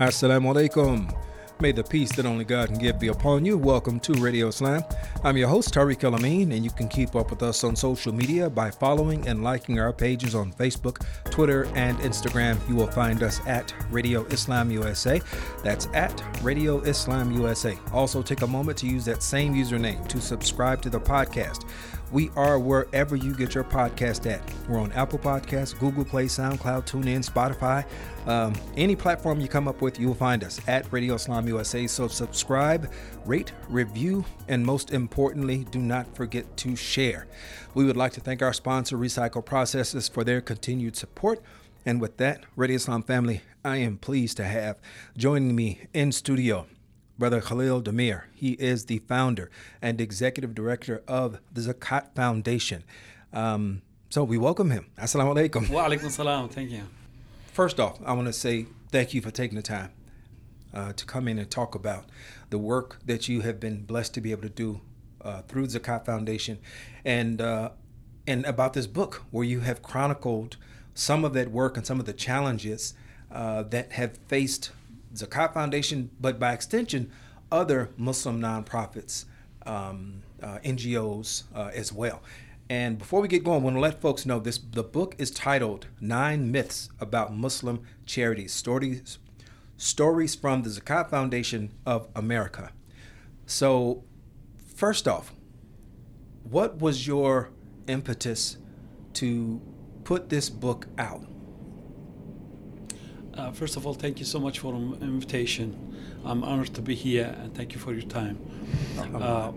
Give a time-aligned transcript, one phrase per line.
[0.00, 1.12] Assalamu alaikum.
[1.60, 3.58] May the peace that only God can give be upon you.
[3.58, 4.84] Welcome to Radio Islam.
[5.24, 8.14] I'm your host, Tariq El Amin, and you can keep up with us on social
[8.14, 12.56] media by following and liking our pages on Facebook, Twitter, and Instagram.
[12.68, 15.20] You will find us at Radio Islam USA.
[15.64, 17.76] That's at Radio Islam USA.
[17.92, 21.68] Also, take a moment to use that same username to subscribe to the podcast.
[22.10, 24.40] We are wherever you get your podcast at.
[24.66, 27.84] We're on Apple Podcasts, Google Play, SoundCloud, TuneIn, Spotify.
[28.26, 31.86] Um, any platform you come up with, you'll find us at Radio Islam USA.
[31.86, 32.90] So subscribe,
[33.26, 37.26] rate, review, and most importantly, do not forget to share.
[37.74, 41.42] We would like to thank our sponsor, Recycle Processes, for their continued support.
[41.84, 44.78] And with that, Radio Islam family, I am pleased to have
[45.16, 46.66] joining me in studio
[47.18, 48.24] Brother Khalil Demir.
[48.32, 49.50] He is the founder
[49.82, 52.84] and executive director of the Zakat Foundation.
[53.32, 54.86] Um, so we welcome him.
[54.96, 55.68] Assalamu alaikum.
[55.68, 56.48] Wa alaikum salam.
[56.48, 56.82] Thank you.
[57.52, 59.90] First off, I want to say thank you for taking the time
[60.72, 62.04] uh, to come in and talk about
[62.50, 64.80] the work that you have been blessed to be able to do
[65.22, 66.58] uh, through Zakat Foundation
[67.04, 67.70] and uh,
[68.28, 70.56] and about this book where you have chronicled
[70.94, 72.94] some of that work and some of the challenges
[73.32, 74.70] uh, that have faced
[75.14, 77.10] Zakat Foundation, but by extension,
[77.50, 79.24] other Muslim nonprofits,
[79.66, 82.22] um, uh, NGOs uh, as well.
[82.70, 85.30] And before we get going, I want to let folks know this: the book is
[85.30, 89.18] titled Nine Myths About Muslim Charities: Stories,
[89.76, 92.72] Stories from the Zakat Foundation of America.
[93.46, 94.04] So,
[94.74, 95.32] first off,
[96.42, 97.50] what was your
[97.86, 98.58] impetus
[99.14, 99.62] to
[100.04, 101.24] put this book out?
[103.38, 105.68] Uh, first of all, thank you so much for the invitation.
[106.24, 108.36] I'm honored to be here and thank you for your time.
[108.98, 109.52] Uh,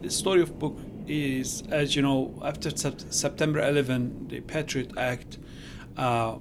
[0.00, 5.38] the story of book is, as you know, after sept- September 11, the Patriot Act,
[5.96, 6.36] uh,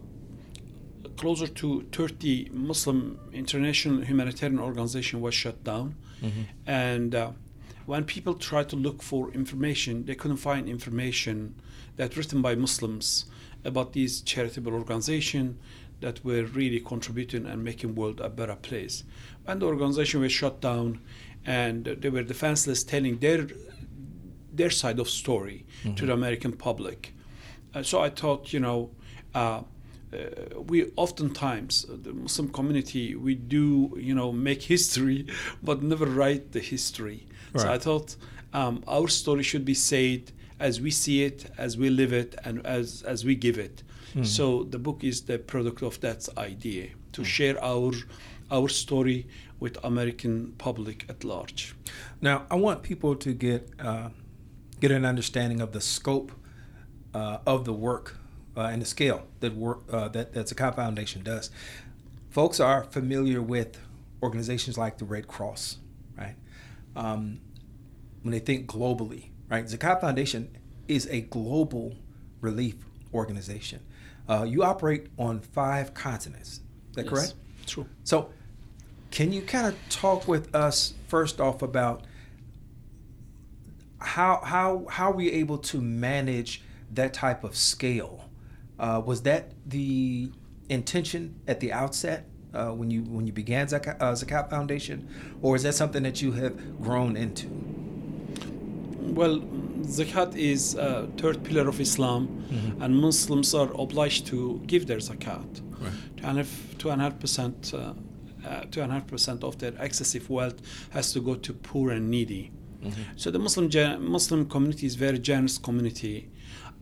[1.18, 6.44] closer to 30 Muslim international humanitarian organization was shut down, mm-hmm.
[6.68, 7.32] and uh,
[7.88, 11.56] when people tried to look for information, they couldn't find information
[11.96, 13.26] that written by Muslims
[13.66, 15.58] about these charitable organization
[16.02, 19.04] that were really contributing and making world a better place.
[19.48, 21.02] And the organization was shut down
[21.46, 23.48] and they were defenseless telling their
[24.52, 25.96] their side of story mm-hmm.
[25.96, 27.14] to the American public.
[27.74, 28.90] Uh, so I thought, you know,
[29.34, 29.62] uh,
[30.12, 35.28] uh, we oftentimes uh, the Muslim community we do you know make history,
[35.64, 37.28] but never write the history.
[37.54, 37.62] Right.
[37.62, 38.16] So I thought
[38.54, 42.66] um, our story should be said as we see it, as we live it, and
[42.66, 43.84] as as we give it.
[44.16, 44.26] Mm.
[44.26, 47.26] So the book is the product of that idea to mm.
[47.26, 47.94] share our
[48.52, 49.28] our story
[49.60, 51.76] with American public at large.
[52.22, 54.10] Now, I want people to get uh,
[54.80, 56.32] get an understanding of the scope
[57.14, 58.18] uh, of the work
[58.58, 61.52] uh, and the scale that work uh, that that Zakat Foundation does.
[62.30, 63.80] Folks are familiar with
[64.22, 65.78] organizations like the Red Cross,
[66.18, 66.36] right?
[66.96, 67.40] Um,
[68.22, 69.66] when they think globally, right?
[69.66, 70.56] Zakat Foundation
[70.88, 71.96] is a global
[72.42, 72.76] relief
[73.14, 73.80] organization.
[74.30, 76.62] Uh, you operate on five continents.
[76.92, 77.34] Is that yes, correct?
[77.66, 77.88] True.
[78.04, 78.30] So,
[79.10, 82.06] can you kind of talk with us first off about
[84.00, 86.62] how how how were you able to manage
[86.94, 88.30] that type of scale?
[88.78, 90.32] Uh, was that the
[90.70, 95.10] intention at the outset uh, when you when you began Zakat, uh, Zakat Foundation,
[95.42, 97.48] or is that something that you have grown into?
[99.16, 99.40] Well,
[99.82, 102.82] zakat is a third pillar of Islam, mm-hmm.
[102.82, 105.62] and Muslims are obliged to give their zakat.
[105.80, 105.94] Right.
[106.24, 107.94] And if two and a half percent, uh,
[108.48, 110.62] uh, two and a half percent of their excessive wealth
[110.92, 112.52] has to go to poor and needy.
[112.84, 113.02] Mm-hmm.
[113.16, 113.70] So the Muslim
[114.12, 116.30] Muslim community is very generous community.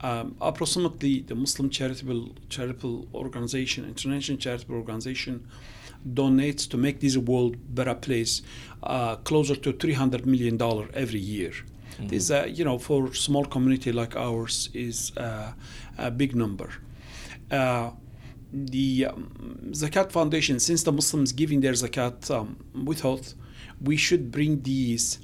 [0.00, 5.48] Um, approximately, the Muslim charitable charitable organization, international charitable organization,
[6.14, 8.42] donates to make this world better place,
[8.84, 11.52] uh, closer to three hundred million dollar every year.
[11.98, 12.08] Mm-hmm.
[12.08, 15.52] This, uh, you know, for small community like ours, is uh,
[15.98, 16.70] a big number.
[17.50, 17.90] Uh,
[18.52, 22.56] the um, Zakat Foundation, since the Muslims giving their zakat, um,
[22.94, 23.34] thought
[23.82, 25.18] we should bring these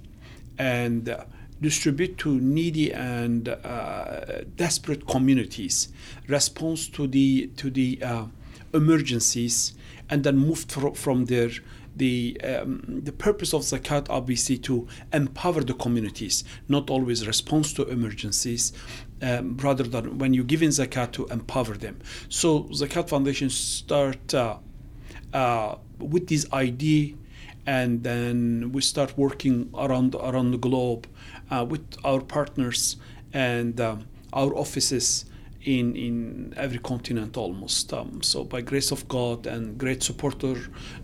[0.58, 1.24] and uh,
[1.60, 5.88] distribute to needy and uh, desperate communities,
[6.28, 8.26] response to the to the uh,
[8.74, 9.74] emergencies,
[10.10, 11.50] and then move from there
[11.96, 17.86] the um, the purpose of zakat obviously to empower the communities, not always response to
[17.88, 18.72] emergencies,
[19.22, 21.98] um, rather than when you give in zakat to empower them.
[22.28, 24.58] So zakat foundation start uh,
[25.32, 27.14] uh, with this idea,
[27.66, 31.06] and then we start working around around the globe
[31.50, 32.96] uh, with our partners
[33.32, 35.26] and um, our offices
[35.64, 37.92] in in every continent almost.
[37.92, 40.56] Um, so by grace of God and great supporter,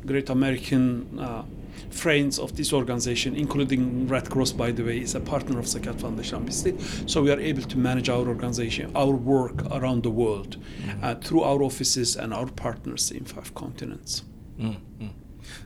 [0.06, 1.44] great American uh,
[1.90, 6.00] friends of this organization, including Red Cross, by the way, is a partner of Zakat
[6.00, 6.50] Foundation.
[7.08, 11.04] So we are able to manage our organization, our work around the world mm-hmm.
[11.04, 14.24] uh, through our offices and our partners in five continents.
[14.58, 15.08] Mm-hmm.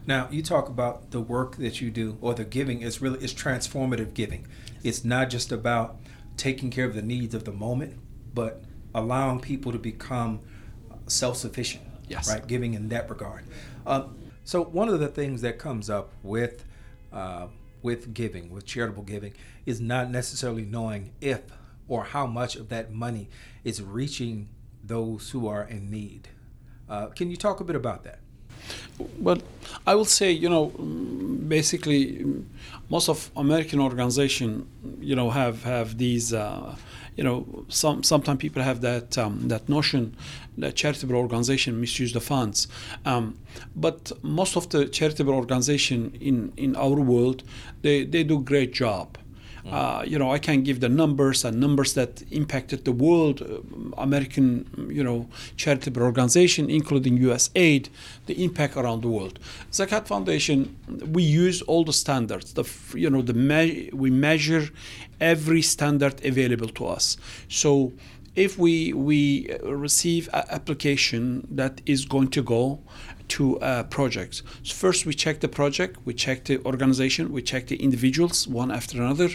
[0.06, 3.34] Now you talk about the work that you do, or the giving is really is
[3.34, 4.46] transformative giving.
[4.82, 5.96] It's not just about
[6.36, 7.94] taking care of the needs of the moment,
[8.32, 8.64] but
[8.94, 10.40] allowing people to become
[11.06, 11.84] self-sufficient.
[12.08, 12.28] Yes.
[12.28, 12.46] Right.
[12.46, 13.44] Giving in that regard.
[13.86, 14.04] Uh,
[14.44, 16.64] so one of the things that comes up with
[17.12, 17.48] uh,
[17.82, 19.34] with giving, with charitable giving,
[19.66, 21.42] is not necessarily knowing if
[21.86, 23.28] or how much of that money
[23.62, 24.48] is reaching
[24.82, 26.28] those who are in need.
[26.88, 28.20] Uh, can you talk a bit about that?
[29.18, 29.38] Well,
[29.86, 30.66] I will say, you know,
[31.48, 32.24] basically,
[32.88, 34.66] most of American organization,
[35.00, 36.32] you know, have have these.
[36.32, 36.76] Uh,
[37.16, 40.16] you know, some sometimes people have that um, that notion
[40.58, 42.66] that charitable organization misuse the funds,
[43.04, 43.38] um,
[43.76, 47.44] but most of the charitable organization in in our world,
[47.82, 49.16] they they do great job.
[49.70, 53.60] Uh, you know, I can give the numbers and numbers that impacted the world, uh,
[53.96, 57.88] American, you know, charitable organization, including USAID,
[58.26, 59.38] the impact around the world.
[59.72, 60.76] Zakat Foundation,
[61.10, 62.52] we use all the standards.
[62.52, 62.64] The
[62.94, 64.68] you know the me- we measure
[65.20, 67.16] every standard available to us.
[67.48, 67.92] So
[68.36, 72.80] if we we receive an application that is going to go
[73.28, 74.42] to uh, projects.
[74.62, 78.70] So first, we check the project, we check the organization, we check the individuals one
[78.70, 79.30] after another,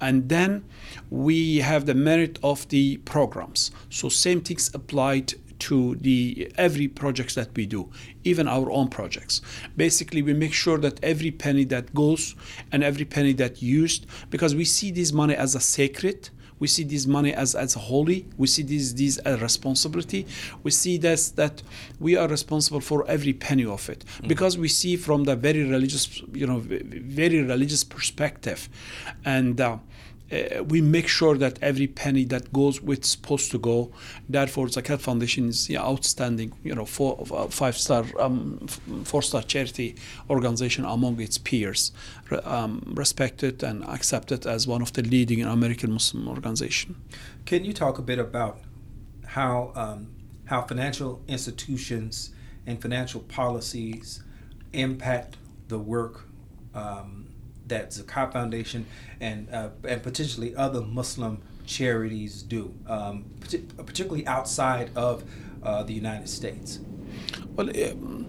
[0.00, 0.64] and then
[1.10, 3.70] we have the merit of the programs.
[3.90, 7.90] So same things applied to the every projects that we do
[8.24, 9.40] even our own projects
[9.76, 12.34] basically we make sure that every penny that goes
[12.70, 16.84] and every penny that used because we see this money as a sacred we see
[16.84, 18.26] this money as, as holy.
[18.36, 20.26] We see this this as responsibility.
[20.62, 21.62] We see this that
[22.00, 24.28] we are responsible for every penny of it mm-hmm.
[24.28, 28.68] because we see from the very religious, you know, very religious perspective,
[29.24, 29.60] and.
[29.60, 29.78] Uh,
[30.30, 33.90] uh, we make sure that every penny that goes where it's supposed to go.
[34.28, 38.66] Therefore, Zakat Foundation is yeah, outstanding, you know, four, uh, five star, um,
[39.04, 39.96] four star charity
[40.28, 41.92] organization among its peers,
[42.44, 46.96] um, respected and accepted as one of the leading American Muslim organization.
[47.46, 48.60] Can you talk a bit about
[49.26, 50.08] how um,
[50.46, 52.30] how financial institutions
[52.66, 54.22] and financial policies
[54.72, 55.36] impact
[55.68, 56.26] the work
[56.74, 57.27] um,
[57.68, 58.86] that Zakat Foundation
[59.20, 63.24] and uh, and potentially other Muslim charities do, um,
[63.76, 65.24] particularly outside of
[65.62, 66.80] uh, the United States?
[67.54, 68.26] Well, um,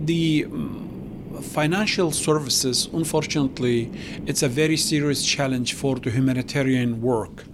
[0.00, 3.90] the um, financial services, unfortunately,
[4.26, 7.44] it's a very serious challenge for the humanitarian work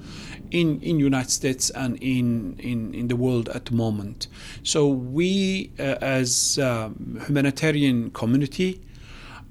[0.51, 4.29] in in United States and in in, in the world at the moment.
[4.63, 8.81] So we, uh, as um, humanitarian community,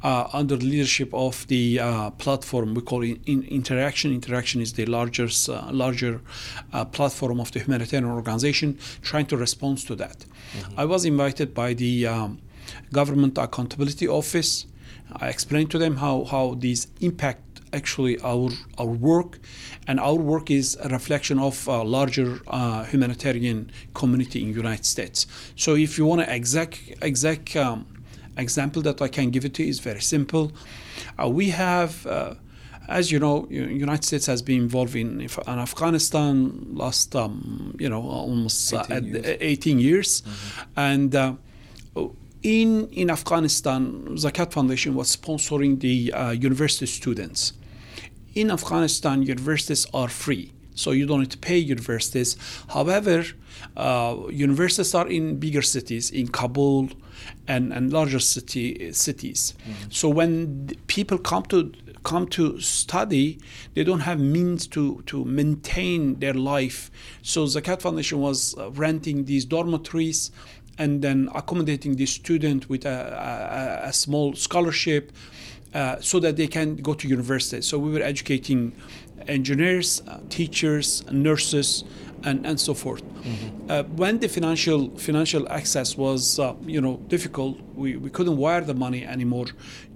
[0.04, 4.14] uh, under the leadership of the uh, platform we call it in Interaction.
[4.14, 6.22] Interaction is the largest, uh, larger
[6.74, 10.20] uh, platform of the humanitarian organization trying to respond to that.
[10.20, 10.80] Mm-hmm.
[10.80, 12.40] I was invited by the um,
[12.92, 14.66] Government Accountability Office.
[15.18, 17.42] I explained to them how, how these impact
[17.74, 19.40] actually our our work,
[19.88, 25.26] and our work is a reflection of a larger uh, humanitarian community in United States.
[25.56, 27.88] So if you want to exact exact um,
[28.38, 30.52] example that I can give it to you is very simple.
[31.22, 32.36] Uh, we have, uh,
[32.88, 38.02] as you know, United States has been involved in, in Afghanistan last, um, you know,
[38.02, 40.22] almost 18 uh, years, 18 years.
[40.22, 40.80] Mm-hmm.
[40.80, 41.34] and uh,
[42.44, 43.82] in in Afghanistan,
[44.18, 47.54] Zakat Foundation was sponsoring the uh, university students.
[48.36, 52.38] In Afghanistan, universities are free so you don't need to pay universities.
[52.70, 53.26] However,
[53.78, 56.90] uh, universities are in bigger cities, in Kabul
[57.48, 59.54] and, and larger city cities.
[59.62, 59.90] Mm-hmm.
[59.90, 61.72] So when people come to
[62.04, 63.40] come to study,
[63.76, 66.92] they don't have means to, to maintain their life.
[67.22, 70.30] So Zakat Foundation was uh, renting these dormitories
[70.78, 75.12] and then accommodating the student with a, a, a small scholarship
[75.74, 77.62] uh, so that they can go to university.
[77.62, 78.74] So we were educating
[79.28, 81.84] engineers, uh, teachers, nurses,
[82.24, 83.04] and, and so forth.
[83.04, 83.72] Mm-hmm.
[83.72, 88.62] Uh, when the financial financial access was uh, you know difficult, we, we couldn't wire
[88.62, 89.48] the money anymore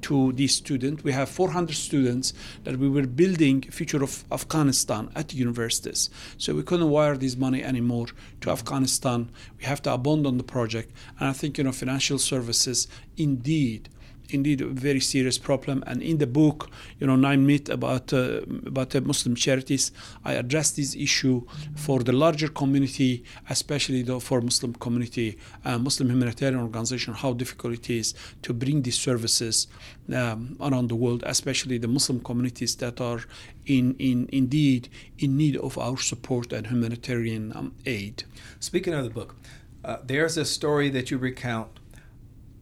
[0.01, 1.03] to these students.
[1.03, 6.09] We have 400 students that we were building future of Afghanistan at universities.
[6.37, 8.07] So we couldn't wire this money anymore
[8.41, 9.29] to Afghanistan.
[9.57, 10.91] We have to abandon the project.
[11.19, 13.89] And I think you know financial services indeed
[14.29, 15.83] indeed a very serious problem.
[15.87, 16.69] And in the book,
[16.99, 19.91] you know, Nine Myths about uh, about uh, Muslim charities,
[20.25, 26.09] I address this issue for the larger community, especially the, for Muslim community, uh, Muslim
[26.09, 29.67] humanitarian organization, how difficult it is to bring these services
[30.13, 33.21] um, around the world, especially the Muslim communities that are
[33.65, 38.23] in, in indeed in need of our support and humanitarian um, aid.
[38.59, 39.35] Speaking of the book,
[39.83, 41.79] uh, there's a story that you recount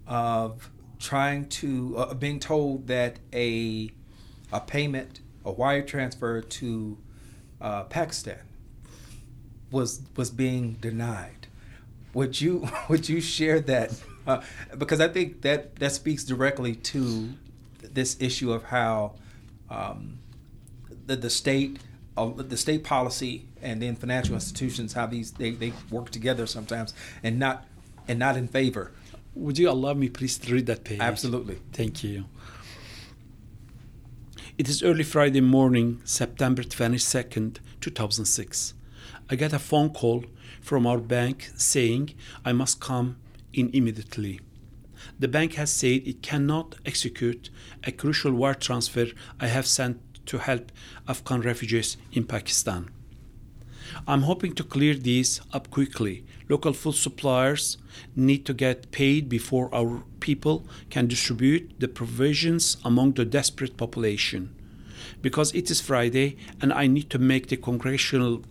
[0.07, 3.91] of trying to uh, being told that a
[4.51, 6.97] a payment, a wire transfer to
[7.61, 8.39] uh, Pakistan
[9.71, 11.47] was was being denied.
[12.13, 13.93] Would you would you share that?
[14.27, 14.41] Uh,
[14.77, 17.29] because I think that that speaks directly to
[17.79, 19.15] this issue of how
[19.69, 20.19] um,
[21.05, 21.79] the the state
[22.17, 26.93] uh, the state policy and then financial institutions how these they, they work together sometimes
[27.23, 27.65] and not
[28.07, 28.91] and not in favor
[29.35, 30.99] would you allow me please to read that page?
[30.99, 31.59] Absolutely.
[31.73, 32.25] Thank you.
[34.57, 38.73] It is early Friday morning, September 22nd, 2006.
[39.29, 40.23] I get a phone call
[40.61, 42.13] from our bank saying
[42.45, 43.17] I must come
[43.51, 44.39] in immediately.
[45.19, 47.49] The bank has said it cannot execute
[47.83, 49.07] a crucial wire transfer
[49.39, 50.71] I have sent to help
[51.07, 52.89] Afghan refugees in Pakistan.
[54.07, 56.25] I'm hoping to clear these up quickly.
[56.49, 57.77] Local food suppliers
[58.15, 64.53] need to get paid before our people can distribute the provisions among the desperate population.
[65.21, 68.43] Because it is Friday and I need to make the congressional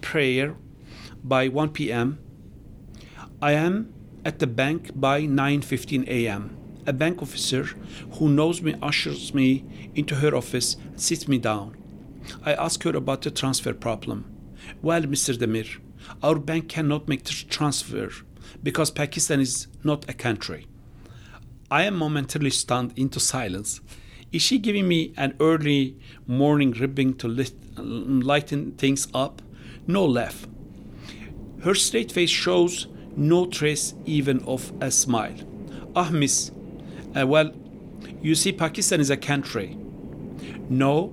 [0.00, 0.54] prayer
[1.24, 2.18] by 1 p.m.
[3.42, 3.92] I am
[4.24, 6.56] at the bank by 9:15 a.m.
[6.86, 7.64] A bank officer
[8.18, 11.76] who knows me ushers me into her office, sits me down.
[12.44, 14.24] I ask her about the transfer problem.
[14.82, 15.36] Well, Mr.
[15.36, 15.80] Demir,
[16.22, 18.10] our bank cannot make the transfer
[18.62, 20.66] because Pakistan is not a country.
[21.70, 23.80] I am momentarily stunned into silence.
[24.32, 29.42] Is she giving me an early morning ribbing to lighten things up?
[29.86, 30.46] No laugh.
[31.62, 35.34] Her straight face shows no trace even of a smile.
[35.94, 36.50] Ah, miss,
[37.18, 37.52] uh, well,
[38.20, 39.76] you see, Pakistan is a country.
[40.68, 41.12] No,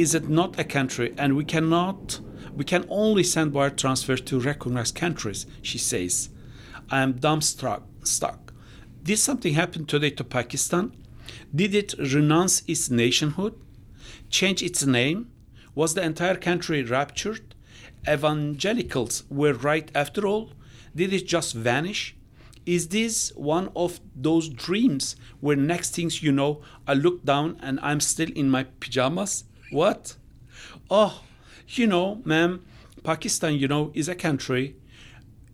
[0.00, 1.12] is it not a country?
[1.18, 2.20] And we cannot
[2.56, 6.30] we can only send wire transfers to recognized countries she says.
[6.90, 8.54] I am dumbstruck stuck.
[9.02, 10.92] Did something happen today to pakistan?
[11.54, 13.54] Did it renounce its nationhood?
[14.30, 15.30] Change its name?
[15.74, 17.54] Was the entire country raptured?
[18.08, 20.52] Evangelicals were right after all?
[20.96, 22.16] Did it just vanish?
[22.64, 27.80] Is this one of those dreams where next things you know i look down and
[27.82, 30.16] i'm still in my pajamas what?
[30.90, 31.22] Oh,
[31.68, 32.64] you know, ma'am,
[33.02, 34.76] Pakistan, you know, is a country.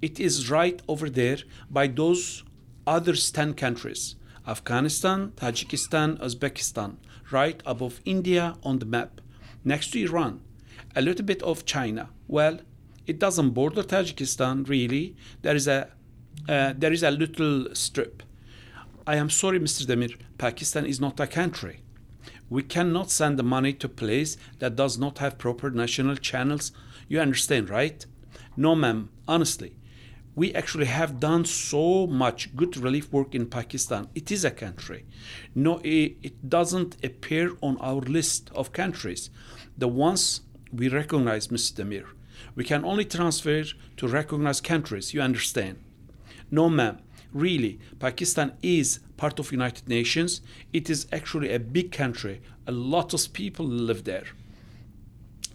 [0.02, 1.38] It is right over there
[1.70, 2.42] by those
[2.86, 6.96] other 10 countries Afghanistan, Tajikistan, Uzbekistan,
[7.32, 9.20] right above India on the map,
[9.64, 10.40] next to Iran,
[10.94, 12.10] a little bit of China.
[12.28, 12.60] Well,
[13.06, 15.16] it doesn't border Tajikistan really.
[15.42, 15.88] There is a
[16.48, 18.22] uh, there is a little strip.
[19.06, 19.84] I am sorry, Mr.
[19.84, 20.16] Demir.
[20.38, 21.80] Pakistan is not a country.
[22.48, 26.72] We cannot send the money to place that does not have proper national channels.
[27.08, 28.04] You understand, right?
[28.56, 29.76] No, ma'am, honestly.
[30.34, 34.08] We actually have done so much good relief work in Pakistan.
[34.14, 35.06] It is a country.
[35.54, 39.30] No, it, it doesn't appear on our list of countries.
[39.78, 41.84] The ones we recognize, Mr.
[41.84, 42.06] Demir.
[42.54, 43.64] We can only transfer
[43.96, 45.78] to recognized countries, you understand?
[46.50, 46.98] No, ma'am.
[47.32, 50.40] Really, Pakistan is part of United Nations.
[50.72, 52.40] It is actually a big country.
[52.66, 54.24] A lot of people live there.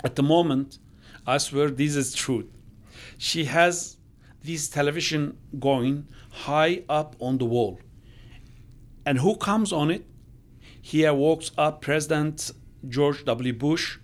[0.03, 0.79] At the moment,
[1.27, 2.49] I swear this is true.
[3.17, 3.97] She has
[4.43, 7.79] this television going high up on the wall.
[9.05, 10.05] And who comes on it?
[10.81, 12.51] Here walks up President
[12.87, 13.53] George W.
[13.53, 13.99] Bush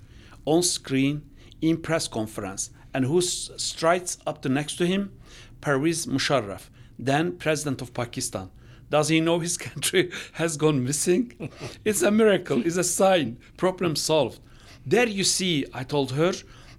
[0.46, 1.30] on screen
[1.62, 2.70] in press conference.
[2.94, 5.12] And who strides up to next to him?
[5.62, 8.52] Pervez Musharraf, then president of Pakistan.
[8.90, 11.50] Does he know his country has gone missing?
[11.84, 14.40] it's a miracle, it's a sign, problem solved.
[14.86, 16.34] There you see, I told her,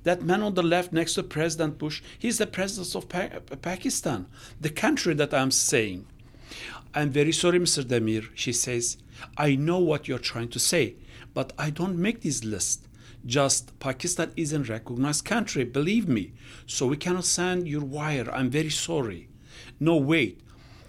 [0.05, 4.27] that man on the left next to President Bush, he's the president of pa- Pakistan,
[4.61, 6.07] the country that I'm saying.
[6.95, 7.83] I'm very sorry, Mr.
[7.85, 8.97] Demir, she says.
[9.37, 10.95] I know what you're trying to say,
[11.35, 12.89] but I don't make this list.
[13.27, 16.33] Just Pakistan isn't recognized country, believe me.
[16.67, 18.31] So we cannot send your wire.
[18.33, 19.29] I'm very sorry.
[19.79, 20.41] No, wait.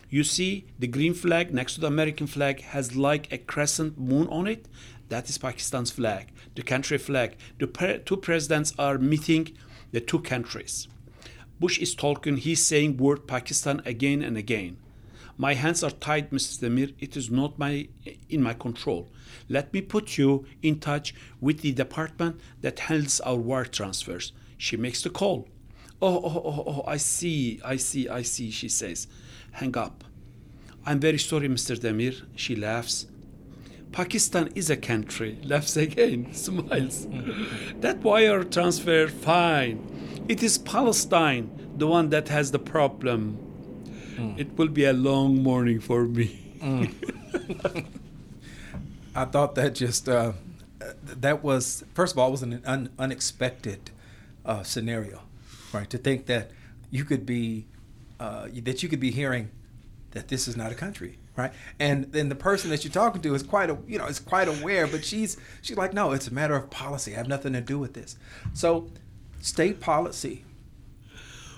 [0.10, 4.28] You see, the green flag next to the American flag has like a crescent moon
[4.28, 4.68] on it.
[5.10, 7.36] That is Pakistan's flag, the country flag.
[7.60, 9.56] The pre- two presidents are meeting
[9.92, 10.88] the two countries.
[11.60, 14.78] Bush is talking, he's saying word Pakistan again and again.
[15.38, 16.60] My hands are tied, Mrs.
[16.60, 16.94] Demir.
[17.00, 17.88] It is not my
[18.30, 19.08] in my control.
[19.48, 24.34] Let me put you in touch with the department that handles our wire transfers.
[24.58, 25.48] She makes the call.
[26.02, 29.08] Oh, oh, oh, oh, I see, I see, I see, she says.
[29.54, 30.04] Hang up.
[30.86, 31.78] I'm very sorry, Mr.
[31.78, 32.26] Demir.
[32.36, 33.08] She laughs.
[33.92, 37.08] Pakistan is a country, laughs again, smiles.
[37.80, 40.24] that wire transfer, fine.
[40.28, 43.38] It is Palestine, the one that has the problem.
[44.16, 44.38] Mm.
[44.40, 46.40] It will be a long morning for me.
[46.62, 47.86] Mm.
[49.16, 50.34] I thought that just uh,
[51.04, 53.90] that was first of all it was an un- unexpected
[54.46, 55.22] uh, scenario,
[55.74, 55.90] right?
[55.90, 56.52] To think that
[56.92, 57.66] you could be
[58.20, 59.50] uh, that you could be hearing
[60.12, 61.54] that this is not a country, right?
[61.80, 64.48] And then the person that you're talking to is quite a you know is quite
[64.48, 67.14] aware, but she's she's like, no, it's a matter of policy.
[67.14, 68.18] I have nothing to do with this.
[68.54, 68.90] So,
[69.42, 70.44] state policy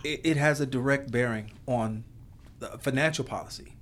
[0.03, 2.03] it, it has a direct bearing on
[2.79, 3.73] financial policy,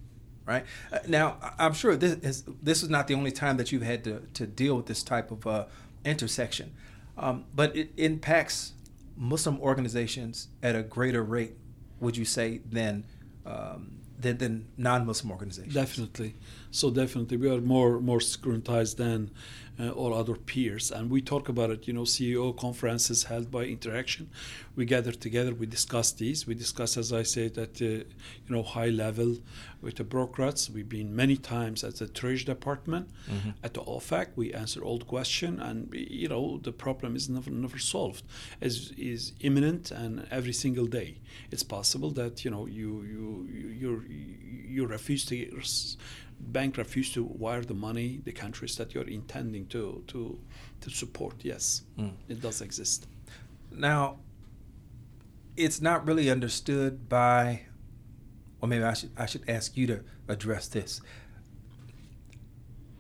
[0.45, 0.65] right?
[0.91, 4.03] Uh, now, I'm sure this is this is not the only time that you've had
[4.05, 5.65] to, to deal with this type of uh,
[6.05, 6.73] intersection,
[7.17, 8.73] um, but it impacts
[9.17, 11.55] Muslim organizations at a greater rate,
[11.99, 13.05] would you say, than
[13.45, 15.73] um, than, than non-Muslim organizations?
[15.73, 16.35] Definitely.
[16.71, 19.31] So definitely, we are more more scrutinized than
[19.79, 20.91] uh, all other peers.
[20.91, 24.29] And we talk about it, you know, CEO conferences held by Interaction.
[24.75, 26.47] We gather together, we discuss these.
[26.47, 28.05] We discuss, as I said, at uh, you
[28.49, 29.37] know high level
[29.81, 30.69] with the bureaucrats.
[30.69, 33.51] We've been many times at the Treasury Department, mm-hmm.
[33.63, 34.27] at the OFAC.
[34.35, 38.23] We answer all the question, and you know the problem is never never solved.
[38.61, 41.17] is is imminent, and every single day
[41.51, 43.47] it's possible that you know you you
[43.81, 44.03] you
[44.67, 45.35] you refuse to
[46.39, 50.39] bank refuse to wire the money the countries that you're intending to to
[50.81, 51.83] to support yes.
[51.97, 52.13] Mm.
[52.27, 53.07] it does exist.
[53.71, 54.19] Now
[55.55, 57.61] it's not really understood by
[58.61, 61.01] or maybe I should I should ask you to address this.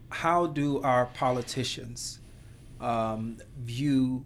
[0.09, 2.19] How do our politicians
[2.79, 4.25] um, view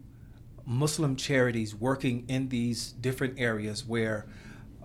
[0.65, 4.25] Muslim charities working in these different areas where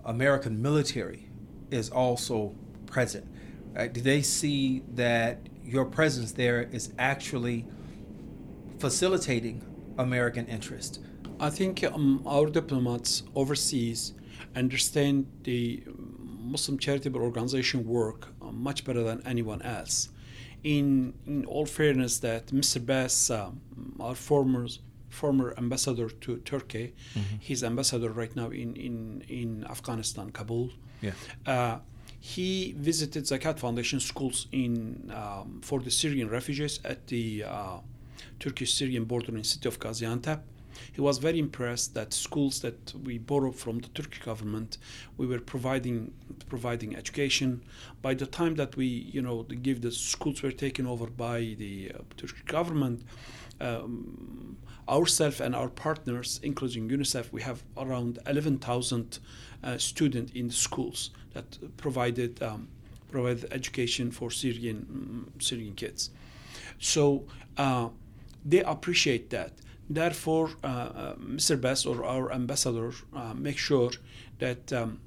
[0.03, 1.29] American military
[1.71, 3.25] is also present
[3.75, 7.65] uh, do they see that your presence there is actually
[8.79, 9.63] facilitating
[9.97, 10.99] American interest?
[11.39, 14.13] I think um, our diplomats overseas
[14.55, 20.09] understand the Muslim charitable organization work uh, much better than anyone else.
[20.63, 22.85] In, in all fairness, that Mr.
[22.85, 23.51] Bass, uh,
[23.99, 24.67] our former
[25.09, 27.37] former ambassador to Turkey, mm-hmm.
[27.39, 30.69] he's ambassador right now in, in, in Afghanistan, Kabul.
[31.01, 31.11] Yeah.
[31.45, 31.79] Uh,
[32.19, 37.77] he visited Zakat Foundation schools in um, for the Syrian refugees at the uh,
[38.39, 40.41] Turkish-Syrian border in the city of Gaziantep.
[40.91, 44.77] He was very impressed that schools that we borrowed from the Turkish government,
[45.17, 46.13] we were providing
[46.47, 47.61] providing education.
[48.01, 51.91] By the time that we, you know, give the schools were taken over by the
[51.93, 53.03] uh, Turkish government,
[53.61, 59.19] um, ourselves and our partners, including UNICEF, we have around 11,000
[59.63, 62.67] uh, students in schools that provided um,
[63.11, 66.11] provided education for Syrian mm, Syrian kids.
[66.79, 67.25] So
[67.57, 67.89] uh,
[68.45, 69.53] they appreciate that.
[69.89, 71.59] Therefore, uh, uh Mr.
[71.59, 73.91] Best or our ambassador uh, make sure
[74.37, 74.99] that um,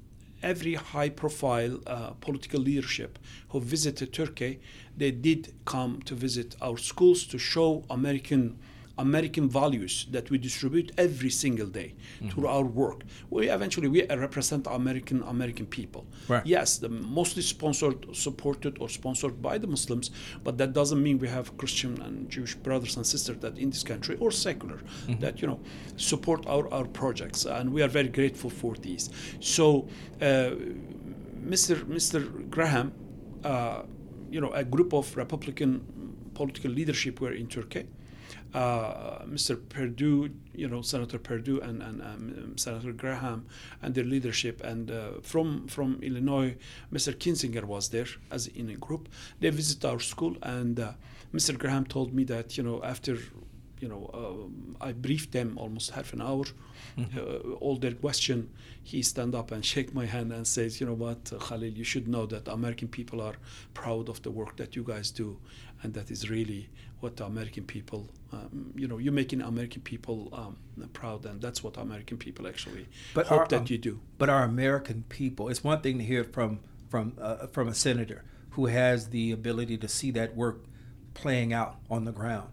[0.43, 3.17] every high-profile uh, political leadership
[3.49, 4.59] who visited Turkey,
[4.97, 8.59] they did come to visit our schools to show American
[8.97, 12.29] American values that we distribute every single day mm-hmm.
[12.29, 13.03] through our work.
[13.29, 16.05] We eventually we represent American American people.
[16.27, 16.45] Right.
[16.45, 20.11] Yes, the mostly sponsored, supported, or sponsored by the Muslims,
[20.43, 23.83] but that doesn't mean we have Christian and Jewish brothers and sisters that in this
[23.83, 25.19] country or secular mm-hmm.
[25.21, 25.59] that you know
[25.97, 29.09] support our our projects, and we are very grateful for these.
[29.39, 29.87] So,
[30.21, 30.51] uh,
[31.43, 31.83] Mr.
[31.85, 32.49] Mr.
[32.49, 32.93] Graham,
[33.43, 33.83] uh,
[34.29, 35.81] you know, a group of Republican
[36.35, 37.85] political leadership were in Turkey
[38.53, 39.57] uh, Mr.
[39.69, 43.45] Perdue, you know, Senator Perdue and, and um, Senator Graham
[43.81, 44.63] and their leadership.
[44.63, 46.55] And uh, from from Illinois,
[46.91, 47.13] Mr.
[47.13, 49.09] Kinzinger was there as in a group.
[49.39, 50.93] They visited our school, and uh,
[51.33, 51.57] Mr.
[51.57, 53.17] Graham told me that you know after
[53.79, 56.45] you know uh, I briefed them almost half an hour.
[56.97, 57.17] Mm-hmm.
[57.17, 58.51] Uh, all their question,
[58.83, 62.07] he stand up and shake my hand and says, you know what, Khalil, you should
[62.07, 63.35] know that American people are
[63.73, 65.39] proud of the work that you guys do,
[65.81, 66.69] and that is really
[67.03, 70.55] what the American people, um, you know, you're making American people um,
[70.93, 73.99] proud, and that's what American people actually but hope our, that um, you do.
[74.17, 78.23] But our American people, it's one thing to hear from from uh, from a senator
[78.51, 80.63] who has the ability to see that work
[81.13, 82.49] playing out on the ground,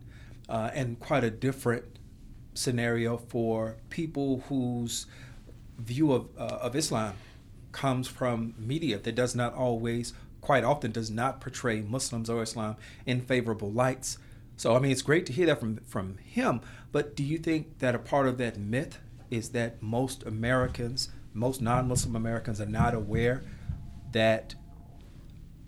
[0.49, 1.85] uh, and quite a different
[2.55, 5.07] scenario for people whose
[5.79, 7.15] view of uh, of Islam
[7.71, 12.77] comes from media that does not always, quite often, does not portray Muslims or Islam
[13.07, 14.19] in favorable lights.
[14.61, 16.61] So, I mean, it's great to hear that from, from him,
[16.93, 18.99] but do you think that a part of that myth
[19.31, 23.43] is that most Americans, most non Muslim Americans, are not aware
[24.13, 24.55] that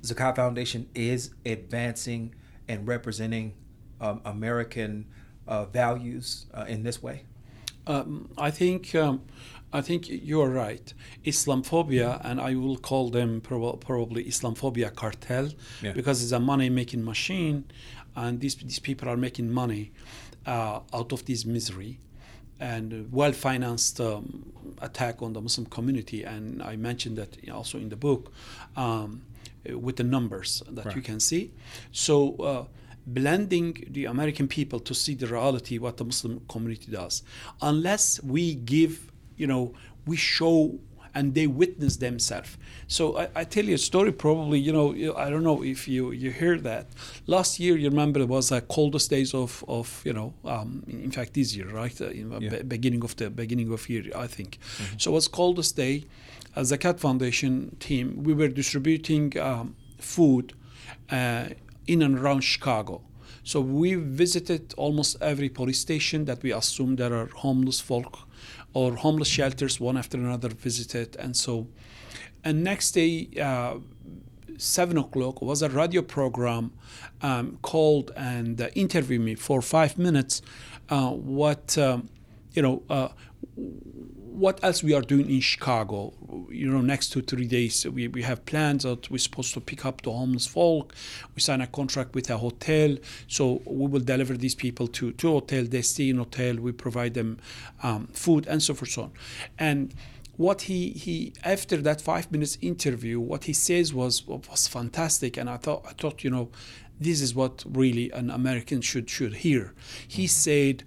[0.02, 2.34] Zakat Foundation is advancing
[2.68, 3.54] and representing
[3.98, 5.06] um, American
[5.48, 7.24] uh, values uh, in this way?
[7.86, 9.22] Um, I think um,
[9.72, 10.92] I think you're right.
[11.24, 15.48] Islamophobia, and I will call them prob- probably Islamophobia cartel,
[15.80, 15.92] Yeah.
[15.92, 17.64] because it's a money-making machine,
[18.14, 19.92] and these these people are making money
[20.46, 21.98] uh, out of this misery,
[22.60, 26.24] and well-financed um, attack on the Muslim community.
[26.24, 28.32] And I mentioned that also in the book
[28.76, 29.22] um,
[29.64, 31.52] with the numbers that you can see.
[31.92, 32.36] So.
[32.36, 32.64] Uh,
[33.04, 37.24] blending the American people to see the reality what the Muslim community does.
[37.60, 39.74] Unless we give, you know,
[40.06, 40.78] we show
[41.14, 42.56] and they witness themselves.
[42.86, 44.12] So I, I tell you a story.
[44.12, 46.86] Probably, you know, I don't know if you you hear that.
[47.26, 51.10] Last year, you remember it was the coldest days of of you know, um, in
[51.10, 52.00] fact this year, right?
[52.00, 52.50] Uh, in Yeah.
[52.50, 54.58] be- beginning of the beginning of year, I think.
[54.98, 56.04] So it was coldest day.
[56.54, 60.52] As Zakat Foundation team, we were distributing um, food
[61.10, 61.46] uh,
[61.86, 63.00] in and around Chicago.
[63.44, 68.18] So we visited almost every police station that we assume there are homeless folk
[68.72, 71.16] or homeless shelters, one after another visited.
[71.16, 71.66] And so,
[72.44, 73.78] and next day, uh,
[74.58, 76.72] seven o'clock was a radio program
[77.20, 80.40] um, called and uh, interviewed me for five minutes.
[80.88, 82.08] Uh, what um,
[82.54, 83.08] you know, uh,
[84.32, 86.12] what else we are doing in Chicago.
[86.50, 89.84] You know, next two three days we, we have plans that we're supposed to pick
[89.84, 90.94] up the homeless folk.
[91.34, 92.96] We sign a contract with a hotel,
[93.28, 95.64] so we will deliver these people to to hotel.
[95.64, 96.56] They stay in hotel.
[96.56, 97.38] We provide them
[97.82, 99.12] um, food and so forth so on.
[99.58, 99.94] And
[100.36, 105.50] what he he after that five minutes interview, what he says was was fantastic, and
[105.50, 106.48] I thought I thought you know,
[106.98, 109.74] this is what really an American should should hear.
[110.08, 110.84] He said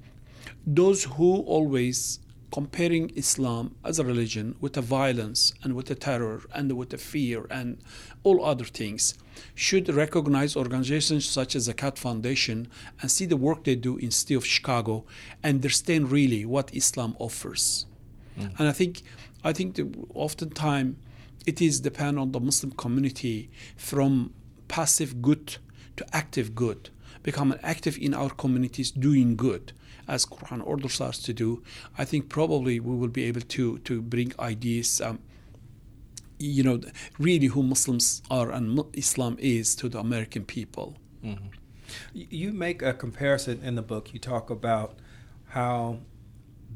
[0.65, 2.19] those who always
[2.55, 6.97] comparing Islam as a religion with the violence and with the terror and with the
[6.97, 7.77] fear and
[8.23, 9.13] all other things
[9.55, 12.69] should recognize organizations such as Zakat Foundation
[13.01, 15.03] and see the work they do in city of Chicago
[15.43, 17.87] and understand really what Islam offers.
[18.37, 18.47] Hmm.
[18.57, 19.01] And I think
[19.43, 20.95] I think that oftentimes
[21.45, 24.33] it is depend on the Muslim community from
[24.69, 25.57] passive good
[25.97, 26.89] to active good,
[27.25, 29.73] becoming active in our communities, doing good,
[30.07, 31.49] as Quran orders us to do.
[32.01, 35.01] I think probably we will be able to to bring ideas.
[35.01, 35.17] Um,
[36.37, 36.77] you know,
[37.27, 40.87] really who Muslims are and Islam is to the American people.
[42.13, 44.13] Y- You make a comparison in the book.
[44.13, 44.89] You talk about
[45.57, 45.99] how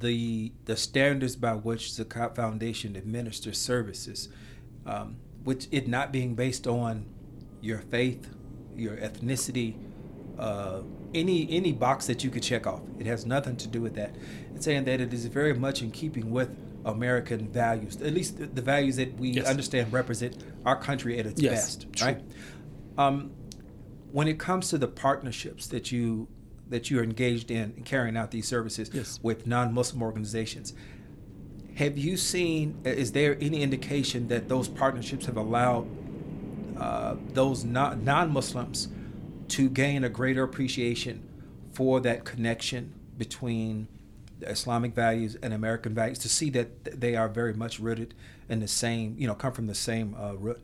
[0.05, 4.29] the the standards by which Zakat Foundation administers services,
[4.85, 5.07] um,
[5.47, 6.93] which it not being based on
[7.61, 8.21] your faith,
[8.85, 9.69] your ethnicity,
[10.39, 10.81] uh,
[11.13, 12.81] any any box that you could check off.
[12.97, 14.15] It has nothing to do with that.
[14.55, 16.49] It's saying that it is very much in keeping with
[16.85, 19.47] American values, at least the, the values that we Yes.
[19.47, 22.07] understand represent our country at its Yes, best, true.
[22.07, 22.21] right?
[22.97, 23.31] Um,
[24.11, 26.27] when it comes to the partnerships that you
[26.69, 29.19] that you're engaged in in carrying out these services Yes.
[29.21, 30.73] with non-Muslim organizations,
[31.75, 32.77] have you seen?
[32.85, 35.87] Is there any indication that those partnerships have allowed
[36.77, 38.87] uh, those non- non-Muslims
[39.49, 41.27] to gain a greater appreciation
[41.71, 43.87] for that connection between
[44.41, 46.19] Islamic values and American values?
[46.19, 48.13] To see that they are very much rooted
[48.47, 50.61] in the same, you know, come from the same uh, root.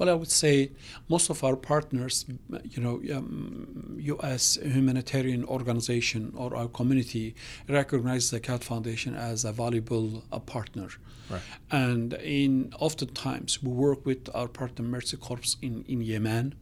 [0.00, 0.72] Well, I would say
[1.10, 2.24] most of our partners,
[2.64, 4.56] you know, um, U.S.
[4.62, 7.34] humanitarian organization or our community
[7.68, 10.88] recognize Zakat Foundation as a valuable uh, partner.
[11.28, 11.42] Right.
[11.70, 16.54] And in oftentimes we work with our partner Mercy Corps in, in Yemen,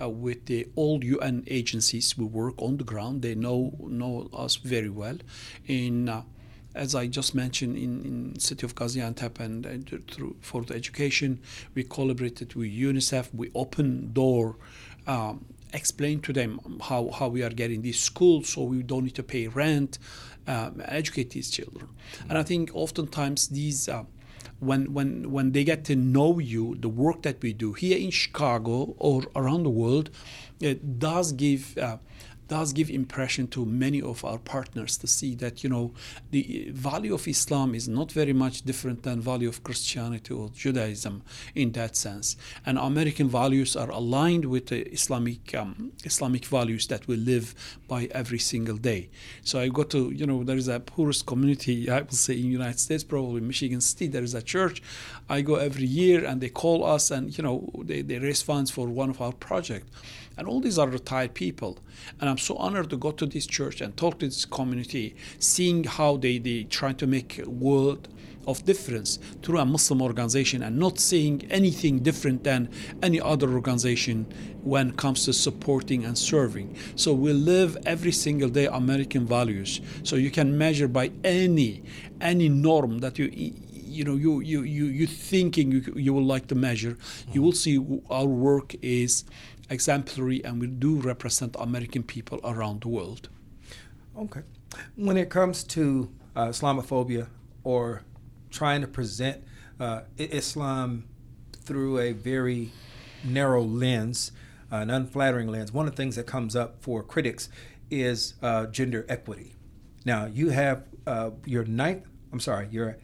[0.00, 2.16] uh, with the all UN agencies.
[2.16, 3.22] We work on the ground.
[3.22, 5.18] They know know us very well.
[5.66, 6.22] In uh,
[6.74, 11.40] as I just mentioned, in, in city of Gaziantep and uh, through for the education,
[11.74, 13.34] we collaborated with UNICEF.
[13.34, 14.56] We open door,
[15.06, 19.16] um, explain to them how, how we are getting these schools, so we don't need
[19.16, 19.98] to pay rent,
[20.46, 21.88] um, educate these children.
[22.28, 23.88] And I think oftentimes these.
[24.60, 28.10] When when when they get to know you, the work that we do here in
[28.10, 30.10] Chicago or around the world,
[30.60, 31.98] it does give uh,
[32.48, 35.92] does give impression to many of our partners to see that you know
[36.30, 41.22] the value of Islam is not very much different than value of Christianity or Judaism
[41.54, 47.06] in that sense, and American values are aligned with the Islamic um, Islamic values that
[47.06, 47.54] we live
[47.86, 49.08] by every single day.
[49.42, 52.46] So I go to you know there is a poorest community I will say in
[52.46, 54.12] United States, probably Michigan State.
[54.12, 54.82] There is a church.
[55.28, 58.70] I go every year and they call us and you know they, they raise funds
[58.70, 59.90] for one of our projects
[60.38, 61.78] and all these are retired people.
[62.20, 65.84] And I'm so honored to go to this church and talk to this community, seeing
[65.84, 68.08] how they, they try to make a world
[68.46, 72.70] of difference through a Muslim organization and not seeing anything different than
[73.02, 74.24] any other organization
[74.62, 76.74] when it comes to supporting and serving.
[76.96, 79.82] So we live every single day American values.
[80.02, 81.82] So you can measure by any
[82.20, 83.26] any norm that you
[83.88, 86.96] you know you you you you thinking you, you will like to measure
[87.32, 87.78] you will see
[88.10, 89.24] our work is
[89.70, 93.28] exemplary and we do represent American people around the world.
[94.16, 94.40] Okay.
[94.96, 97.28] When it comes to uh, Islamophobia
[97.64, 98.02] or
[98.50, 99.42] trying to present
[99.78, 101.04] uh, Islam
[101.64, 102.72] through a very
[103.24, 104.32] narrow lens,
[104.72, 107.48] uh, an unflattering lens, one of the things that comes up for critics
[107.90, 109.54] is uh, gender equity.
[110.04, 112.98] Now, you have uh, your ninth, I'm sorry, your,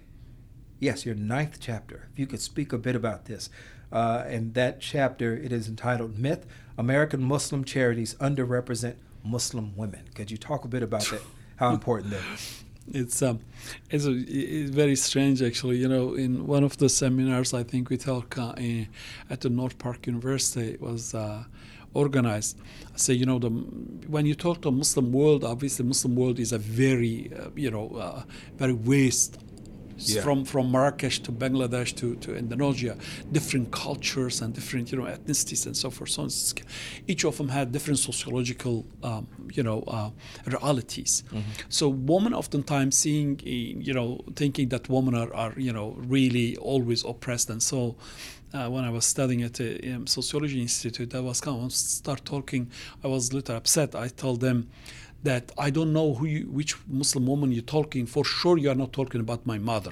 [0.78, 2.08] yes, your ninth chapter.
[2.12, 3.50] If you could speak a bit about this.
[3.94, 6.44] Uh, and that chapter, it is entitled Myth
[6.76, 10.02] American Muslim Charities Underrepresent Muslim Women.
[10.14, 11.22] Could you talk a bit about that?
[11.56, 12.60] How important that is?
[12.92, 13.40] It's um,
[13.88, 15.78] it's, a, it's very strange actually.
[15.78, 18.88] You know, in one of the seminars I think we talk uh, in,
[19.30, 21.44] at the North Park University was uh,
[21.94, 22.58] organized.
[22.92, 26.52] I say, you know, the when you talk to Muslim world, obviously Muslim world is
[26.52, 28.22] a very, uh, you know, uh,
[28.58, 29.38] very waste
[30.04, 30.22] yeah.
[30.22, 32.96] from from Marrakesh to Bangladesh to, to Indonesia,
[33.32, 36.10] different cultures and different you know ethnicities and so forth.
[36.10, 36.28] So
[37.06, 40.10] each of them had different sociological um, you know uh,
[40.46, 41.22] realities.
[41.28, 41.40] Mm-hmm.
[41.68, 47.04] So women oftentimes seeing you know thinking that women are, are you know really always
[47.04, 47.96] oppressed and so.
[48.52, 52.24] Uh, when I was studying at the um, sociology institute, I was kind of start
[52.24, 52.70] talking.
[53.02, 53.96] I was a little upset.
[53.96, 54.70] I told them,
[55.24, 58.06] that I don't know who you, which Muslim woman you're talking.
[58.06, 59.90] For sure, you are not talking about my mother.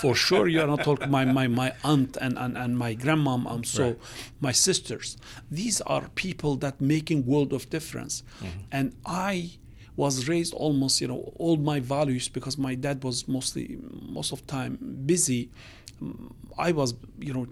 [0.00, 3.50] For sure, you are not talking my my my aunt and and, and my grandmom.
[3.52, 3.98] and so right.
[4.40, 5.16] my sisters.
[5.50, 8.58] These are people that making world of difference, mm-hmm.
[8.72, 9.52] and I
[9.96, 13.78] was raised almost you know all my values because my dad was mostly
[14.18, 15.50] most of time busy
[16.58, 17.46] i was you know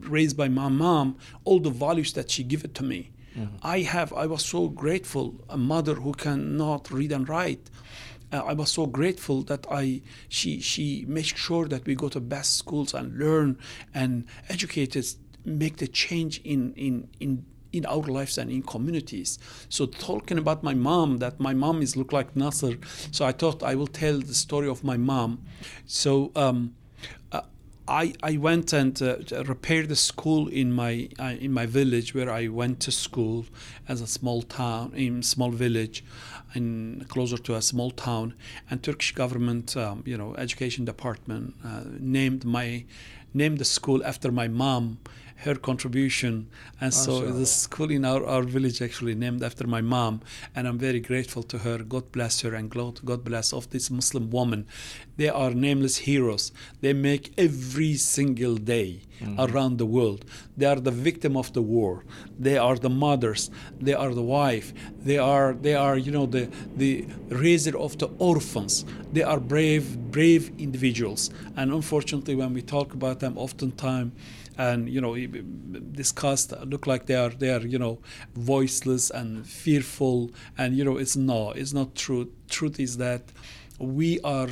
[0.00, 3.56] raised by my mom all the values that she gave it to me Mm-hmm.
[3.62, 7.70] I have, I was so grateful, a mother who cannot read and write.
[8.32, 12.20] Uh, I was so grateful that I she she makes sure that we go to
[12.20, 13.58] best schools and learn
[13.92, 19.38] and educate us, make the change in in in in our lives and in communities.
[19.68, 22.78] So talking about my mom, that my mom is look like Nasser.
[23.10, 25.42] So I thought I will tell the story of my mom.
[25.86, 26.74] So um,
[27.90, 32.30] I, I went and uh, repaired the school in my uh, in my village where
[32.30, 33.46] I went to school
[33.88, 36.04] as a small town in small village,
[36.54, 38.34] in closer to a small town.
[38.70, 42.84] And Turkish government, um, you know, education department uh, named my
[43.34, 44.98] named the school after my mom
[45.40, 46.48] her contribution.
[46.80, 50.20] And so the school in our, our village actually named after my mom.
[50.54, 51.78] And I'm very grateful to her.
[51.78, 54.66] God bless her and God bless of this Muslim woman.
[55.16, 56.52] They are nameless heroes.
[56.80, 59.40] They make every single day mm-hmm.
[59.40, 60.24] around the world.
[60.56, 62.04] They are the victim of the war.
[62.38, 63.50] They are the mothers.
[63.78, 64.72] They are the wife.
[65.02, 68.84] They are they are you know the the raiser of the orphans.
[69.12, 71.30] They are brave brave individuals.
[71.56, 74.12] And unfortunately, when we talk about them, oftentimes
[74.60, 75.12] and you know
[76.02, 77.98] discussed look like they are they are you know
[78.34, 83.22] voiceless and fearful and you know it's no it's not true truth is that
[83.78, 84.50] we are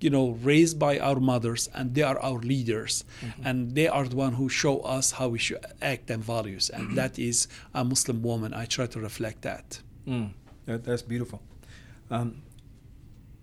[0.00, 3.46] you know raised by our mothers and they are our leaders mm-hmm.
[3.46, 6.84] and they are the one who show us how we should act and values and
[6.84, 6.94] mm-hmm.
[7.00, 10.30] that is a muslim woman i try to reflect that mm.
[10.66, 11.40] that, that's beautiful
[12.10, 12.42] um,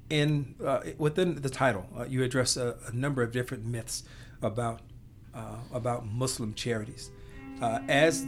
[0.09, 4.03] in uh, within the title uh, you address a, a, number of different myths
[4.41, 4.79] about
[5.73, 7.12] about Muslim charities.
[7.62, 8.25] Uh, as,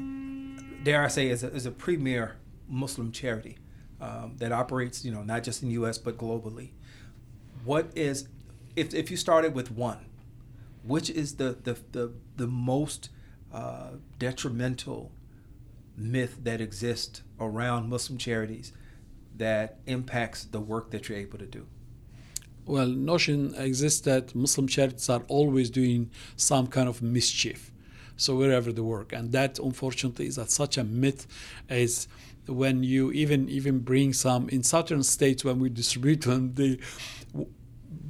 [0.84, 3.58] dare I say, as a, a premier Muslim charity
[4.00, 5.98] um, that operates, you know, not just in the U.S.
[5.98, 6.72] but globally.
[7.64, 8.28] What is,
[8.76, 10.06] if, if you started with one,
[10.84, 13.10] which is the the the, the most
[13.54, 15.12] uh, detrimental
[15.96, 18.74] myth that exists around Muslim charities
[19.38, 21.68] that impacts the work that you're able to do?
[22.66, 27.72] Well, notion exists that Muslim charities are always doing some kind of mischief.
[28.18, 31.26] So wherever they work, and that unfortunately is such a myth
[31.70, 32.08] is
[32.48, 36.78] when you even even bring some in southern states when we distribute them, they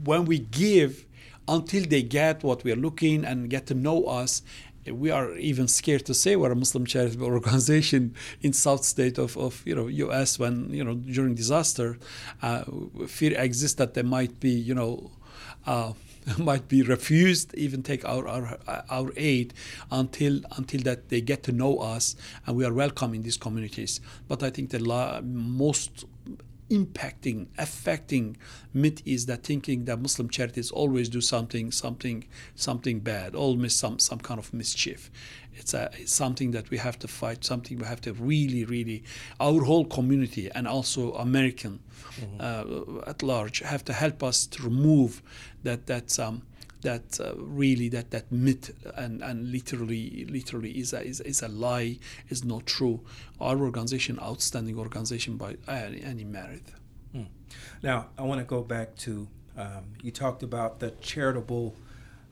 [0.04, 1.06] when we give
[1.48, 4.42] until they get what we are looking and get to know us
[4.89, 9.38] we are even scared to say we're a Muslim charitable organization in South State of,
[9.38, 10.39] of you know U.S.
[10.39, 11.98] when you know during disaster,
[12.41, 12.63] uh,
[13.08, 15.12] fear exists that there might be you know.
[15.65, 15.94] Uh,
[16.38, 19.54] might be refused even take our, our our aid
[19.89, 22.15] until until that they get to know us
[22.46, 26.06] and we are welcome in these communities but i think the la- most
[26.72, 28.38] impacting, affecting
[28.74, 34.00] myth is that thinking that Muslim charities always do something, something, something bad, always some
[34.00, 35.12] some kind of mischief.
[35.54, 39.04] It's, a, it's something that we have to fight, something we have to really, really,
[39.40, 41.82] our whole community and also American
[42.16, 42.38] mm-hmm.
[42.40, 45.22] uh, at large have to help us to remove
[45.64, 46.44] that that um,
[46.82, 51.48] that uh, really that that myth and, and literally literally is a, is, is a
[51.48, 51.98] lie
[52.30, 53.02] is not true.
[53.39, 56.63] Our organization outstanding organization by any, any merit.
[57.15, 57.28] Mm.
[57.84, 61.76] now i want to go back to um, you talked about the charitable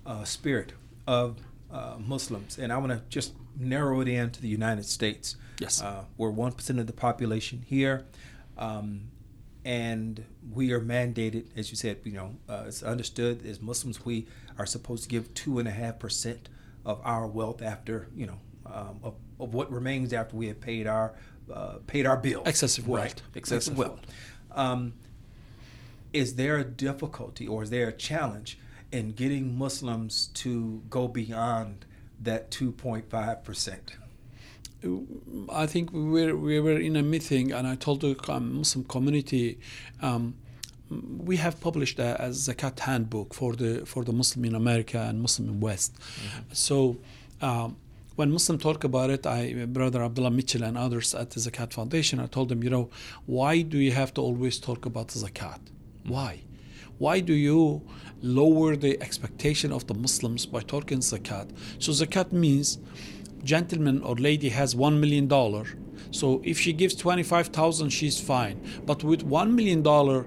[0.06, 0.72] uh, spirit
[1.06, 1.36] of
[1.70, 5.36] uh, muslims and i want to just narrow it in to the united states.
[5.60, 5.82] Yes.
[5.82, 8.06] Uh, we're 1% of the population here.
[8.58, 9.12] Um,
[9.66, 14.28] and we are mandated, as you said, you know, uh, it's understood as Muslims we
[14.58, 16.50] are supposed to give two and a half percent
[16.86, 20.88] of our wealth after, you know, um, of, of, what remains after we have paid
[20.88, 21.14] our
[21.52, 22.48] uh, paid our bills.
[22.48, 23.04] Excessive wealth.
[23.04, 23.22] Right.
[23.36, 24.00] Excessive, wealth.
[24.52, 24.94] Um,
[26.14, 28.60] is there a difficulty or is there a challenge
[28.92, 31.86] in getting Muslims to go beyond
[32.22, 33.96] that 2.5 percent?
[35.52, 39.60] I think we were we were in a meeting, and I told the Muslim community.
[40.02, 40.36] Um,
[40.90, 45.22] we have published a, a, zakat handbook for the for the Muslim in America and
[45.22, 45.94] Muslim in West.
[45.94, 46.54] Mm-hmm.
[46.54, 46.98] So
[47.42, 47.78] um,
[48.16, 52.20] when Muslim talk about it, I brother Abdullah Mitchell and others at the Zakat Foundation,
[52.20, 52.90] I told them, you know,
[53.26, 55.60] why do you have to always talk about the zakat?
[55.60, 56.14] Mm-hmm.
[56.14, 56.42] Why?
[56.98, 57.82] Why do you
[58.22, 61.52] lower the expectation of the Muslims by talking zakat?
[61.80, 62.78] So zakat means
[63.44, 65.66] gentleman or lady has one million dollar
[66.12, 68.62] so if she gives 25000 she's fine.
[68.86, 70.26] But with one million dollar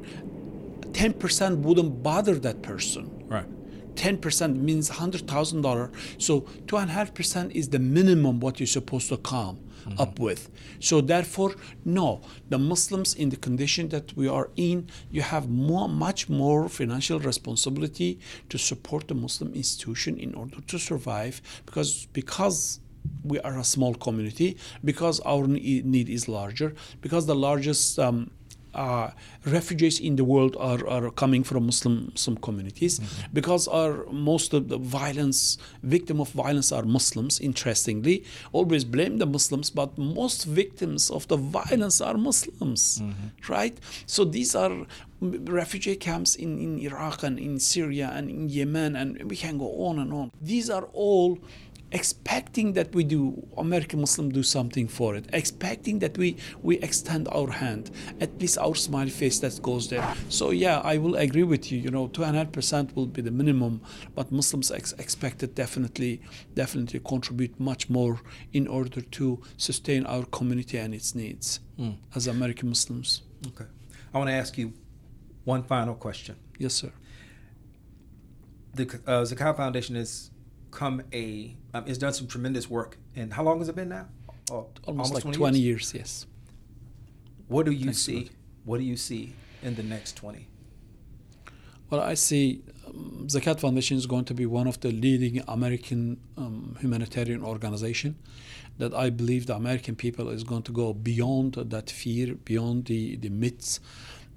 [0.92, 3.24] 10% wouldn't bother that person.
[3.28, 3.46] Right.
[3.94, 10.00] 10% means $100000 so 2.5% is the minimum what you're supposed to come mm-hmm.
[10.00, 10.50] up with.
[10.80, 15.88] So therefore no the muslims in the condition that we are in you have more
[15.88, 22.80] much more financial responsibility to support the muslim institution in order to survive because because
[23.24, 28.30] we are a small community because our need is larger because the largest um,
[28.74, 29.10] uh,
[29.44, 33.32] refugees in the world are, are coming from Muslim Muslim communities mm-hmm.
[33.32, 37.40] because our most of the violence victim of violence are Muslims.
[37.40, 43.52] Interestingly, always blame the Muslims, but most victims of the violence are Muslims, mm-hmm.
[43.52, 43.78] right?
[44.06, 44.86] So these are
[45.20, 49.84] refugee camps in, in Iraq and in Syria and in Yemen, and we can go
[49.86, 50.30] on and on.
[50.40, 51.38] These are all
[51.92, 57.28] expecting that we do American Muslim do something for it, expecting that we we extend
[57.28, 60.14] our hand, at least our smiley face that goes there.
[60.28, 61.78] So yeah, I will agree with you.
[61.78, 63.80] You know, two and a half percent will be the minimum,
[64.14, 66.22] but Muslims ex- expected definitely
[66.54, 68.20] definitely contribute much more
[68.52, 71.96] in order to sustain our community and its needs mm.
[72.14, 73.22] as American Muslims.
[73.48, 73.66] Okay,
[74.14, 74.72] I want to ask you
[75.44, 76.36] one final question.
[76.58, 76.92] Yes, sir.
[78.74, 80.31] The uh, Zakat Foundation is
[80.72, 82.98] come a um, has done some tremendous work.
[83.14, 84.08] And how long has it been now?
[84.50, 85.94] Oh, almost, almost, like 20, 20 years?
[85.94, 85.94] years?
[85.94, 86.26] yes.
[87.46, 88.30] What do you Thanks see?
[88.64, 90.48] What do you see in the next 20?
[91.90, 96.18] Well, I see um, Zakat Foundation is going to be one of the leading American
[96.36, 98.16] um, humanitarian organization
[98.78, 103.16] that I believe the American people is going to go beyond that fear, beyond the,
[103.16, 103.80] the myths,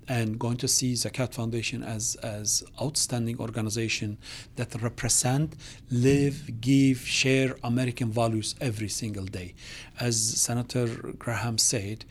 [0.08, 4.18] and going to see Zakat Foundation as as outstanding organization
[4.56, 5.56] that represent,
[5.90, 9.54] live, give, share American values every single day.
[10.00, 10.88] As Senator
[11.18, 12.06] Graham said,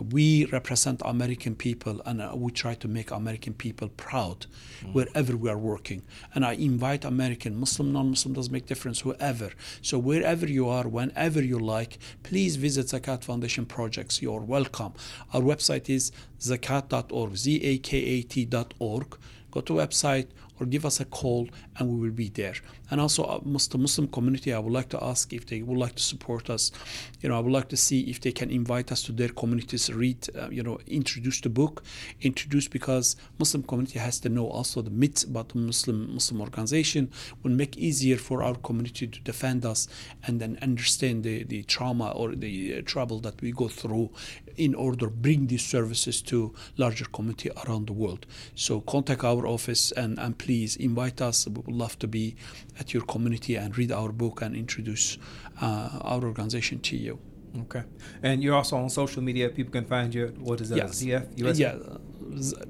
[0.00, 4.46] we represent American people and uh, we try to make American people proud
[4.80, 4.92] mm.
[4.92, 6.02] wherever we are working.
[6.34, 9.50] And I invite American, Muslim, non Muslim, doesn't make difference, whoever.
[9.82, 14.22] So wherever you are, whenever you like, please visit Zakat Foundation projects.
[14.22, 14.92] You're welcome.
[15.32, 19.18] Our website is zakat.org, Z A K A T.org.
[19.50, 20.28] Go to website
[20.60, 22.54] or give us a call and we will be there.
[22.90, 25.94] And also, uh, the Muslim community, I would like to ask if they would like
[25.96, 26.72] to support us.
[27.20, 29.92] You know, I would like to see if they can invite us to their communities,
[29.92, 31.82] read, uh, you know, introduce the book,
[32.20, 37.10] introduce because Muslim community has to know also the myths about the Muslim Muslim organization
[37.42, 39.88] will make easier for our community to defend us
[40.26, 44.10] and then understand the, the trauma or the uh, trouble that we go through
[44.56, 48.26] in order bring these services to larger community around the world.
[48.54, 51.46] So contact our office and, and please invite us.
[51.46, 52.36] We would love to be
[52.78, 55.18] at your community and read our book and introduce
[55.60, 57.18] uh, our organization to you.
[57.62, 57.82] Okay.
[58.22, 59.48] And you're also on social media.
[59.48, 60.34] People can find you.
[60.38, 60.76] What is that?
[60.76, 61.02] Yes.
[61.02, 61.62] ZF USA?
[61.62, 61.96] Yeah.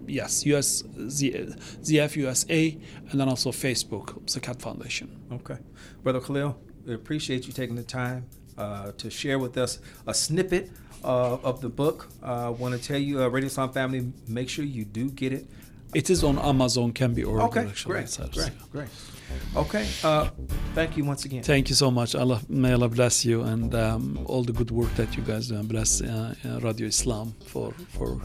[0.06, 1.32] Yes, US, Z,
[1.82, 2.78] ZF USA,
[3.10, 5.20] and then also Facebook, Zakat Foundation.
[5.32, 5.58] Okay.
[6.02, 6.56] Brother Khalil,
[6.86, 8.26] we appreciate you taking the time
[8.56, 10.70] uh, to share with us a snippet
[11.04, 12.08] uh, of the book.
[12.22, 15.32] I uh, want to tell you, uh, Radio Islam family, make sure you do get
[15.32, 15.46] it.
[15.94, 17.44] It is on Amazon, can be ordered.
[17.44, 18.88] Okay, actually, great, great, great.
[19.56, 20.30] Okay, uh,
[20.74, 21.42] thank you once again.
[21.42, 22.14] Thank you so much.
[22.14, 25.56] Allah may Allah bless you and um, all the good work that you guys do.
[25.56, 28.20] And bless uh, uh, Radio Islam for for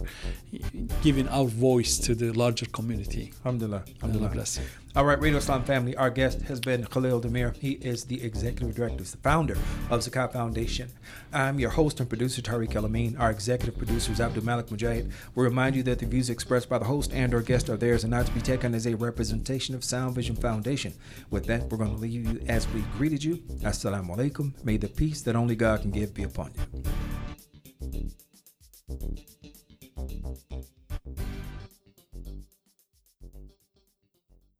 [1.01, 3.32] giving our voice to the larger community.
[3.45, 3.84] Alhamdulillah.
[4.01, 4.64] Alhamdulillah bless you.
[4.96, 7.56] All right, Radio Islam family, our guest has been Khalil Demir.
[7.58, 9.56] He is the executive director, the founder
[9.89, 10.91] of Zakat Foundation.
[11.34, 13.20] I'm your host and producer, Tariq Alameen.
[13.20, 15.12] Our executive producer is Abdul Malik Mujahid.
[15.34, 18.04] We remind you that the views expressed by the host and or guest are theirs
[18.04, 20.94] and not to be taken as a representation of Sound Vision Foundation.
[21.32, 23.38] With that, we're going to leave you as we greeted you.
[23.64, 24.64] Assalamu alaikum.
[24.64, 26.84] May the peace that only God can give be upon you.